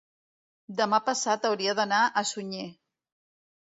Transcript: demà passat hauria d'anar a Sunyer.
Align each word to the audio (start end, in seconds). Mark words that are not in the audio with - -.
demà 0.79 1.01
passat 1.11 1.47
hauria 1.51 1.79
d'anar 1.83 2.03
a 2.25 2.29
Sunyer. 2.35 2.69